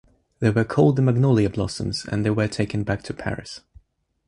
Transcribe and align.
They 0.39 0.49
were 0.49 0.63
called 0.63 0.95
the 0.95 1.03
"Magnolia 1.03 1.51
Blossoms" 1.51 2.05
and 2.07 2.25
they 2.25 2.31
were 2.31 2.47
taken 2.47 2.83
back 2.83 3.03
to 3.03 3.13
Paris. 3.13 3.61